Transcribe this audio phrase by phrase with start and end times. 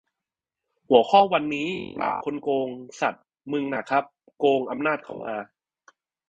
[0.89, 1.69] หัวข้อวันนี้
[1.99, 2.67] "ปราบคนโกง"
[3.01, 3.15] สัส
[3.51, 4.03] มึงน่ะครับ
[4.39, 5.35] โกงอำนาจเขามา